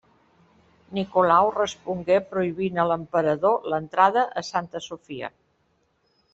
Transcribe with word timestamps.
Nicolau 0.97 1.49
respongué 1.57 2.17
prohibint 2.31 2.81
a 2.81 2.87
l'emperador 2.93 3.71
l'entrada 3.75 4.27
a 4.43 4.47
Santa 4.51 4.85
Sofia. 4.91 5.35